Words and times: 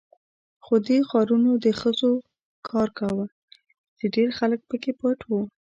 خو 0.65 0.75
دې 0.87 0.97
غارونو 1.09 1.51
د 1.65 1.67
خزو 1.79 2.13
کار 2.69 2.89
کاوه، 2.99 3.25
چې 3.97 4.05
ډېر 4.15 4.29
خلک 4.37 4.59
پکې 4.69 4.91
پټ 4.99 5.19
وو. 5.29 5.41